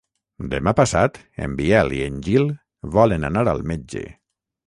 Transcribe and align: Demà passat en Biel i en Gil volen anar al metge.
Demà 0.53 0.71
passat 0.79 1.19
en 1.47 1.53
Biel 1.59 1.93
i 1.99 2.01
en 2.07 2.17
Gil 2.29 2.49
volen 2.97 3.27
anar 3.31 3.43
al 3.53 3.65
metge. 3.75 4.05